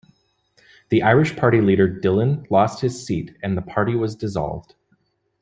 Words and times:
The 0.89 1.03
Irish 1.03 1.35
Party 1.35 1.61
leader 1.61 1.87
Dillon 1.87 2.47
lost 2.49 2.81
his 2.81 3.05
seat 3.05 3.37
and 3.43 3.55
the 3.55 3.61
party 3.61 3.93
was 3.95 4.15
dissolved. 4.15 4.73